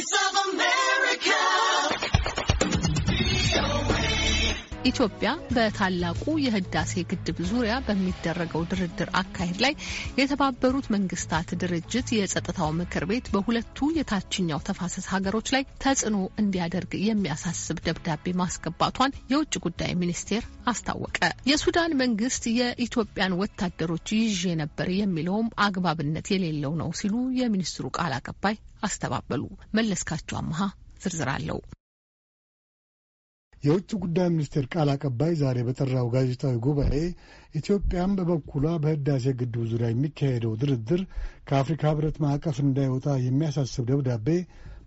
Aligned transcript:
Voice 0.00 0.12
of 0.12 0.39
ኢትዮጵያ 4.90 5.30
በታላቁ 5.54 6.22
የህዳሴ 6.42 7.02
ግድብ 7.10 7.38
ዙሪያ 7.48 7.74
በሚደረገው 7.86 8.62
ድርድር 8.70 9.08
አካሄድ 9.20 9.58
ላይ 9.64 9.72
የተባበሩት 10.20 10.86
መንግስታት 10.94 11.48
ድርጅት 11.62 12.08
የጸጥታው 12.16 12.70
ምክር 12.80 13.04
ቤት 13.10 13.26
በሁለቱ 13.34 13.90
የታችኛው 13.96 14.62
ተፋሰስ 14.68 15.06
ሀገሮች 15.12 15.48
ላይ 15.54 15.64
ተጽዕኖ 15.84 16.18
እንዲያደርግ 16.42 16.94
የሚያሳስብ 17.06 17.80
ደብዳቤ 17.86 18.34
ማስገባቷን 18.40 19.16
የውጭ 19.32 19.54
ጉዳይ 19.66 19.92
ሚኒስቴር 20.02 20.44
አስታወቀ። 20.72 21.18
የሱዳን 21.50 21.98
መንግስት 22.02 22.46
የኢትዮጵያን 22.58 23.38
ወታደሮች 23.40 24.08
ይዤ 24.20 24.54
ነበር 24.62 24.90
የሚለውም 24.96 25.52
አግባብነት 25.66 26.28
የሌለው 26.34 26.74
ነው 26.80 26.90
ሲሉ 27.00 27.14
የሚኒስትሩ 27.40 27.86
ቃል 27.98 28.14
አቀባይ 28.18 28.56
አስተባበሉ። 28.82 29.44
መለስካቸው 29.74 30.38
አመሃ 30.40 30.60
ዝርዝር 31.02 31.30
አለው። 31.34 31.60
የውጭ 33.62 33.90
ጉዳይ 34.02 34.28
ሚኒስቴር 34.32 34.64
ቃል 34.72 34.88
አቀባይ 34.92 35.32
ዛሬ 35.40 35.58
በጠራው 35.66 36.06
ጋዜጣዊ 36.14 36.54
ጉባኤ 36.66 36.94
ኢትዮጵያም 37.54 38.12
በበኩሏ 38.18 38.66
በህዳሴ 38.84 39.24
ግድቡ 39.40 39.64
ዙሪያ 39.72 39.88
የሚካሄደው 39.90 40.52
ድርድር 40.62 41.02
ከአፍሪካ 41.48 41.82
ህብረት 41.92 42.16
ማዕቀፍ 42.24 42.58
እንዳይወጣ 42.64 43.16
የሚያሳስብ 43.24 43.84
ደብዳቤ 43.90 44.28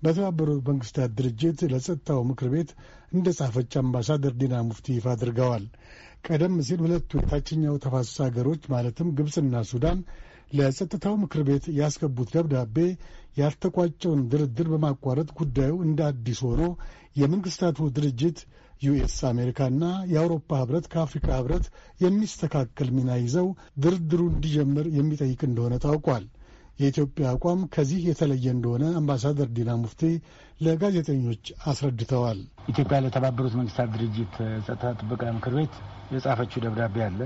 በተባበሩት 0.03 0.61
መንግስታት 0.69 1.11
ድርጅት 1.17 1.59
ለጸጥታው 1.73 2.21
ምክር 2.29 2.47
ቤት 2.53 2.71
እንደ 3.13 3.27
ጻፈች 3.37 3.73
አምባሳደር 3.81 4.33
ዲና 4.39 4.55
ሙፍቲ 4.69 4.95
ይፋ 4.95 5.07
አድርገዋል። 5.13 5.65
ቀደም 6.27 6.55
ሲል 6.67 6.79
ሁለቱ 6.85 7.11
የታችኛው 7.19 7.75
ተፋሰስ 7.83 8.17
ሀገሮች 8.25 8.63
ማለትም 8.73 9.07
ግብፅና 9.17 9.63
ሱዳን 9.71 9.99
ለጸጥታው 10.53 11.15
ምክር 11.21 11.41
ቤት 11.47 11.65
ያስገቡት 11.77 12.29
ደብዳቤ 12.35 12.75
ያልተቋጨውን 13.37 14.19
ድርድር 14.31 14.67
በማቋረጥ 14.73 15.29
ጉዳዩ 15.39 15.73
እንደ 15.85 15.99
አዲስ 16.09 16.39
ሆኖ 16.47 16.61
የመንግስታቱ 17.21 17.87
ድርጅት 17.95 18.39
ዩኤስ 18.81 19.15
አሜሪካና 19.29 19.83
የአውሮፓ 20.11 20.49
ህብረት 20.61 20.85
ከአፍሪካ 20.93 21.27
ህብረት 21.37 21.65
የሚስተካከል 22.03 22.89
ሚና 22.95 23.11
ይዘው 23.21 23.47
ድርድሩ 23.83 24.21
እንዲጀምር 24.31 24.87
የሚጠይቅ 24.97 25.41
እንደሆነ 25.49 25.75
ታውቋል። 25.85 26.25
የኢትዮጵያ 26.79 27.25
አቋም 27.33 27.59
ከዚህ 27.73 27.99
የተለየ 28.09 28.45
እንደሆነ 28.53 28.83
አምባሳደር 28.99 29.49
ዲና 29.57 29.71
ሙፍቲ 29.81 30.01
ለጋዜጠኞች 30.61 31.43
አስረድተዋል። 31.65 32.39
ኢትዮጵያ 32.71 32.99
ለተባበሩት 33.05 33.55
መንግስታት 33.59 33.89
ድርጅት 33.95 34.33
ጸጥታ 34.65 34.93
ጥበቃ 34.99 35.23
ምክር 35.37 35.55
ቤት 35.59 35.75
የጻፈችው 36.13 36.63
ደብዳቤ 36.65 36.97
አለ። 37.07 37.19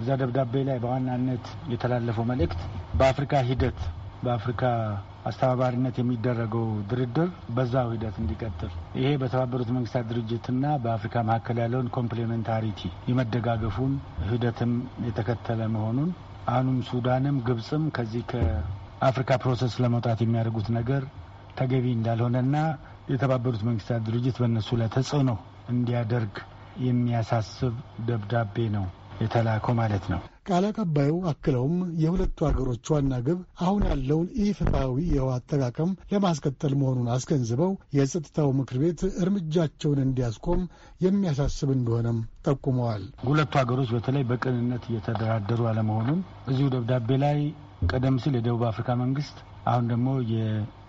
እዛ 0.00 0.08
ደብዳቤ 0.20 0.54
ላይ 0.68 0.78
በዋናነት 0.82 1.44
የተላለፈው 1.72 2.26
መልእክት 2.30 2.60
በአፍሪካ 2.98 3.42
ሂደት 3.50 3.78
በአፍሪካ 4.24 4.62
አስተባባሪነት 5.28 5.96
የሚደረገው 6.00 6.66
ድርድር 6.90 7.28
በዛው 7.56 7.88
ሂደት 7.94 8.16
እንዲቀጥል 8.22 8.72
ይሄ 8.98 9.08
በተባበሩት 9.22 9.70
መንግስታት 9.76 10.04
ድርጅትና 10.10 10.64
በአፍሪካ 10.84 11.24
መካከል 11.28 11.58
ያለውን 11.62 11.88
complementarity 11.96 12.80
የመደጋገፉን 13.10 13.94
ሂደትም 14.30 14.72
የተከተለ 15.08 15.62
መሆኑን 15.76 16.10
አሁንም 16.46 16.76
ሱዳንም 16.90 17.38
ግብፅም 17.48 17.86
ከዚህ 17.96 18.24
ከአፍሪካ 18.32 19.38
process 19.44 19.74
ለመውጣት 19.84 20.20
የሚያደርጉት 20.24 20.68
ነገር 20.78 21.02
ተገቢ 21.58 21.86
እንዳልሆነና 21.94 22.56
የተባበሩት 23.12 23.64
መንግስታት 23.68 24.04
ድርጅት 24.08 24.38
በእነሱ 24.42 24.68
ላይ 24.80 24.88
ተጽዕኖ 24.96 25.30
እንዲያደርግ 25.70 26.36
የሚያሳስብ 26.86 27.74
ደብዳቤ 28.08 28.66
ነው 28.76 28.86
የተላከው 29.20 29.74
ማለት 29.78 30.04
ነው። 30.12 30.20
ቃል 30.48 30.64
አቀባዩ 30.68 31.12
አክለውም 31.30 31.74
የሁለቱ 32.02 32.38
ሀገሮች 32.48 32.90
ዋና 32.92 33.14
ግብ 33.26 33.38
አሁን 33.62 33.82
ያለውን 33.90 34.28
ኢፍትሐዊ 34.44 34.94
የውሃ 35.14 35.36
አጠቃቀም 35.38 35.90
ለማስቀጠል 36.12 36.74
መሆኑን 36.80 37.08
አስገንዝበው 37.14 37.72
የጸጥታው 37.96 38.50
ምክር 38.58 38.78
ቤት 38.82 39.00
እርምጃቸውን 39.22 40.00
እንዲያስቆም 40.04 40.62
የሚያሳስብ 41.00 41.70
እንደሆነም 41.76 42.18
ጠቁመዋል። 42.46 43.04
ሁለቱ 43.26 43.52
ሀገሮች 43.62 43.90
በተለይ 43.96 44.24
በቅንነት 44.30 44.84
እየተደራደሩ 44.90 45.62
አለመሆኑን 45.70 46.20
እዚሁ 46.50 46.68
ደብዳቤ 46.74 47.18
ላይ 47.24 47.38
ቀደም 47.90 48.16
ሲል 48.22 48.36
የደቡብ 48.38 48.64
አፍሪካ 48.68 48.90
መንግስት 49.00 49.36
አሁን 49.68 49.86
ደግሞ 49.90 50.08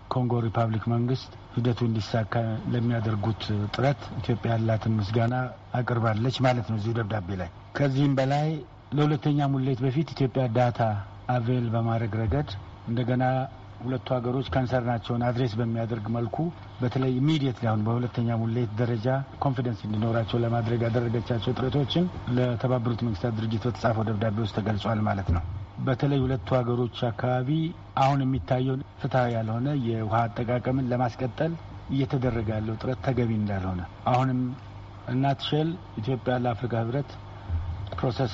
የኮንጎ 0.07 0.33
ሪፐብሊክ 0.45 0.83
መንግስት 0.91 1.31
ሂደቱ 1.55 1.79
እንዲሳካ 1.87 2.33
ለሚያደርጉት 2.73 3.41
ጥረት 3.73 4.01
ኢትዮጵያ 4.19 4.51
ያላትን 4.53 4.93
ምስጋና 4.99 5.35
አቅርባለች 5.79 6.35
ማለት 6.45 6.67
ነው 6.71 6.77
እዚሁ 6.79 6.91
ደብዳቤ 6.99 7.29
ላይ 7.41 7.49
ከዚህም 7.77 8.13
በላይ 8.19 8.47
ለሁለተኛ 8.97 9.47
ሙሌት 9.53 9.79
በፊት 9.85 10.13
ኢትዮጵያ 10.15 10.43
data 10.57 10.79
avail 11.35 11.67
በማድረግ 11.73 12.15
ረገድ 12.21 12.51
እንደገና 12.87 13.23
ሁለቱ 13.81 14.07
ሀገሮች 14.15 14.47
concern 14.53 14.85
ኣቸውን 14.85 15.25
address 15.27 15.53
በሚያደርግ 15.59 16.07
መልኩ 16.15 16.37
በተለይ 16.81 17.13
immediate 17.19 17.59
አሁን 17.67 17.83
በሁለተኛ 17.87 18.39
ሙሌት 18.41 18.71
ደረጃ 18.81 19.07
confidence 19.43 19.81
እንዲኖራቸው 19.87 20.41
ለማድረግ 20.45 20.81
ያደረገቻቸው 20.87 21.57
ጥረቶችን 21.59 22.07
ለተባበሩት 22.37 23.03
መንግስታት 23.07 23.37
ድርጅት 23.39 23.65
በተጻፈው 23.69 24.07
ደብዳቤ 24.09 24.39
ውስጥ 24.45 24.55
ተገልጿል 24.59 25.01
ማለት 25.09 25.29
ነው። 25.37 25.43
በተለይ 25.85 26.19
ሁለቱ 26.23 26.47
ሀገሮች 26.57 26.97
አካባቢ 27.09 27.49
አሁን 28.03 28.19
የሚታየውን 28.23 28.81
ፍትሐዊ 29.01 29.29
ያልሆነ 29.35 29.67
የውሃ 29.87 30.15
አጠቃቀምን 30.23 30.89
ለማስቀጠል 30.91 31.53
እየተደረገ 31.89 32.47
ያለው 32.55 32.77
ጥረት 32.81 32.99
ተገቢ 33.05 33.31
እንዳልሆነ 33.37 33.81
አሁንም 34.11 34.39
እናት 35.07 35.41
ሼል 35.49 35.69
ኢትዮጵያ 36.01 36.33
ለአፍሪካ 36.43 36.75
ህብረት 36.81 37.11
process 37.93 38.33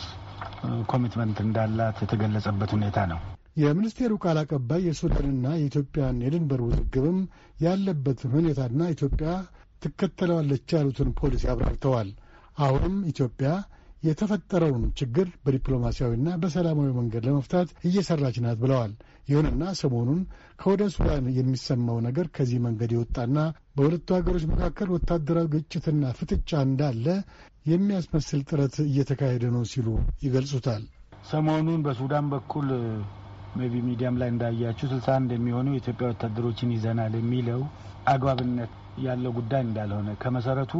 commitment 0.92 1.38
እንዳላት 1.44 1.98
የተገለጸበት 2.04 2.72
ሁኔታ 2.76 3.00
ነው። 3.12 3.20
የሚኒስቴሩ 3.62 4.14
ቃል 4.24 4.38
አቀባይ 4.42 4.82
የሱዳንና 4.88 5.48
የኢትዮጵያን 5.56 6.24
የድንበር 6.26 6.62
ውዝግብም 6.68 7.20
ያለበትን 7.66 8.32
ሁኔታና 8.38 8.88
ኢትዮጵያ 8.96 9.32
ትከተለዋለች 9.84 10.68
ያሉትን 10.76 11.10
ፖሊሲ 11.20 11.44
አብራርተዋል። 11.54 12.10
አሁንም 12.58 12.96
ኢትዮጵያ 13.12 13.50
የተፈጠረውን 14.04 14.84
ችግር 15.00 15.28
በዲፕሎማሲያዊና 15.46 16.30
በሰላማዊ 16.42 16.90
መንገድ 16.98 17.24
ለመፍታት 17.28 17.70
እየሰራች 17.88 18.38
ናት 18.46 18.58
ብለዋል። 18.64 18.94
ይሁንና 19.28 19.64
ሰሞኑን 19.82 20.22
ከወደ 20.62 20.84
ሱዳን 20.96 21.26
የሚሰማው 21.38 21.98
ነገር 22.08 22.26
ከዚህ 22.36 22.60
መንገድ 22.66 22.92
የወጣና 22.96 23.38
በሁለቱ 23.78 24.08
ሀገሮች 24.18 24.46
መካከል 24.52 24.90
ወታደራዊ 24.96 25.48
ግጭትና 25.56 26.12
ፍጥጫ 26.20 26.52
እንዳለ 26.68 27.06
የሚያስመስል 27.66 28.42
ጥረት 28.50 28.76
እየተካሄደ 28.86 29.44
ነው 29.56 29.64
ሲሉ 29.72 29.88
ይገልጹታል። 30.26 30.84
ሰሞኑን 31.32 31.84
በሱዳን 31.86 32.26
በኩል 32.34 32.68
maybe 33.58 33.74
ሚዲያም 33.88 34.16
ላይ 34.22 34.30
እንዳያችሁ 34.32 34.86
ስልሳ 34.92 35.08
አንድ 35.18 35.32
የሚሆኑ 35.36 35.68
የኢትዮጵያ 35.74 36.08
ወታደሮችን 36.12 36.74
ይዘናል 36.76 37.14
የሚለው 37.20 37.62
አግባብነት 38.14 38.72
ያለው 39.04 39.32
ጉዳይ 39.38 39.62
እንዳልሆነ 39.66 40.10
ከመሰረቱ 40.22 40.74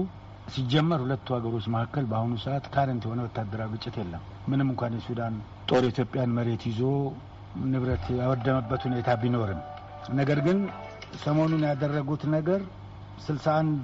ሲጀመር 0.48 1.00
ሁለቱ 1.04 1.28
ሀገሮች 1.36 1.66
መካከል 1.74 2.06
በአሁኑ 2.06 2.34
ሰዓት 2.44 2.66
ካረንት 2.74 3.04
የሆነ 3.08 3.20
ወታደራዊ 3.28 3.70
ግጭት 3.76 3.96
የለም። 4.00 4.24
ምንም 4.48 4.68
እንኳን 4.74 4.96
የሱዳን 4.98 5.36
ጦር 5.70 5.84
የኢትዮጵያን 5.86 6.34
መሬት 6.38 6.64
ይዞ 6.70 6.82
ንብረት 7.66 8.06
ያወደመበት 8.20 8.82
ሁኔታ 8.88 9.10
ቢኖርም 9.22 9.62
ነገር 10.20 10.40
ግን 10.48 10.60
ሰሞኑን 11.24 11.64
ያደረጉት 11.70 12.24
ነገር 12.36 12.62
ስልሳ 13.26 13.48
አንድ 13.62 13.84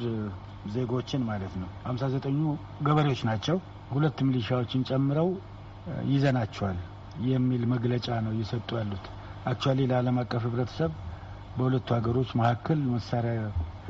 ዜጎችን 0.74 1.22
ማለት 1.30 1.54
ነው 1.62 1.70
ሀምሳ 1.86 2.06
ዘጠኙ 2.14 2.40
ገበሬዎች 2.88 3.22
ናቸው 3.30 3.58
ሁለት 3.92 4.18
ሚሊሻዎችን 4.28 4.82
ጨምረው 4.90 5.30
ይዘናቸዋል 6.10 6.80
የሚል 7.28 7.64
መግለጫ 7.74 8.08
ነው 8.26 8.34
እየሰጡ 8.36 8.70
ያሉት። 8.80 9.06
actually 9.50 9.80
ለዓለም 9.92 10.18
አቀፍ 10.24 10.44
ህብረተሰብ 10.48 10.92
በሁለቱ 11.56 11.88
ሀገሮች 11.98 12.30
መካከል 12.40 12.80
መሳሪያ 12.92 13.40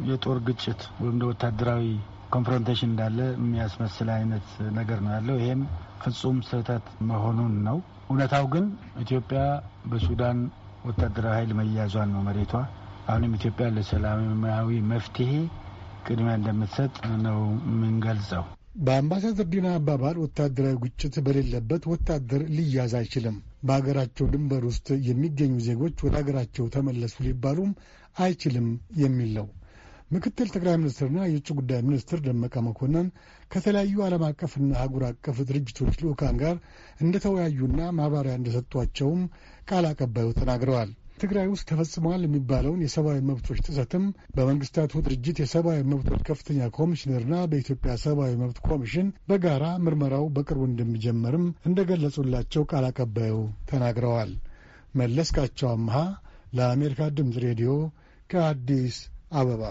የጦር 0.10 0.38
ግጭት 0.48 0.82
ወይም 1.02 1.18
ወታደራዊ 1.30 1.84
confrontation 2.30 2.90
እንዳለ 2.90 3.20
የሚያስመስል 3.36 4.10
አይነት 4.16 4.48
ነገር 4.78 5.00
ነው 5.06 5.12
ያለው። 5.16 5.38
ይሄም 5.40 5.62
ፍጹም 6.04 6.38
ስህተት 6.50 6.86
መሆኑን 7.10 7.56
ነው። 7.68 7.78
እውነታው 8.10 8.46
ግን 8.54 8.66
ኢትዮጵያ 9.04 9.42
በሱዳን 9.92 10.38
ወታደራዊ 10.86 11.34
ኃይል 11.38 11.52
መያዟን 11.60 12.12
ነው 12.16 12.22
መሬቷ። 12.28 12.54
አሁንም 13.10 13.36
ኢትዮጵያ 13.38 13.68
ለሰላማዊ 13.76 14.70
መፍትሄ 14.92 15.32
ቅድሚያ 16.08 16.34
እንደምትሰጥ 16.40 16.94
ነው 17.26 17.40
የምንገልጸው። 17.70 18.44
በአምባሳደር 18.80 19.48
ዲና 19.52 19.68
አባባል 19.78 20.18
ወታደራዊ 20.24 20.76
ግጭት 20.84 21.16
በሌለበት 21.26 21.84
ወታደር 21.92 22.42
ሊያዝ 22.58 22.94
አይችልም። 23.00 23.38
በሀገራቸው 23.64 24.26
ድንበር 24.34 24.64
ውስጥ 24.70 24.88
የሚገኙ 25.08 25.56
ዜጎች 25.66 25.96
ወደ 26.06 26.14
ሀገራቸው 26.22 26.68
ተመለሱ 26.76 27.16
ሊባሉም 27.26 27.72
አይችልም 28.18 28.68
የሚል 29.02 29.32
ነው። 29.40 29.48
ምክትል 30.12 30.48
ጠቅላይ 30.54 30.76
ሚኒስትርና 30.78 31.20
የውጭ 31.26 31.50
ጉዳይ 31.58 31.80
ሚኒስትር 31.88 32.20
ደመቀ 32.26 32.56
መኮንን 32.68 33.08
ከተለያዩ 33.52 33.98
ዓለም 34.06 34.24
አቀፍና 34.28 34.72
አህጉር 34.78 35.04
አቀፍ 35.10 35.38
ድርጅቶች 35.50 35.98
ልዑካን 36.02 36.38
ጋር 36.42 36.56
እንደተወያዩና 37.00 37.90
ማብራሪያ 37.98 38.36
እንደሰጧቸውም 38.40 39.22
ቃል 39.70 39.86
አቀባዩ 39.90 40.30
ተናግረዋል። 40.40 40.92
ትግራይ 41.20 41.48
ውስጥ 41.52 41.66
ተፈጽመዋል 41.70 42.22
የሚባለውን 42.26 42.84
የሰብአዊ 42.84 43.20
መብቶች 43.30 43.60
ጥሰትም 43.66 44.04
በመንግስታቱ 44.36 45.02
ድርጅት 45.08 45.38
የሰብአዊ 45.42 45.80
መብቶች 45.92 46.22
ከፍተኛ 46.30 46.70
ኮሚሽነርና 46.78 47.36
በኢትዮጵያ 47.52 47.94
ሰብአዊ 48.06 48.34
መብት 48.42 48.60
ኮሚሽን 48.70 49.10
በጋራ 49.32 49.66
ምርመራው 49.86 50.26
በቅርቡ 50.38 50.64
እንደሚጀመርም 50.70 51.46
እንደገለጹላቸው 51.70 52.66
ቃል 52.72 52.88
አቀባዩ 52.90 53.36
ተናግረዋል። 53.72 54.32
መለስካቸው 54.96 55.70
አምሃ 55.74 55.98
ለአሜሪካ 56.58 57.12
ድምፅ 57.18 57.38
ሬዲዮ 57.46 57.72
ከአዲስ 58.30 58.98
አበባ 59.34 59.64